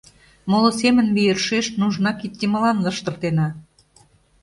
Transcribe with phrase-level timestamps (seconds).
[0.49, 3.47] Моло семын ме йӧршеш нужна кид йымалан лаштыртена.